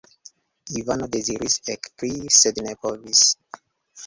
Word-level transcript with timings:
Ivano 0.79 1.07
deziris 1.15 1.57
ekkrii, 1.75 2.33
sed 2.39 2.63
ne 2.69 2.75
povis. 2.87 3.23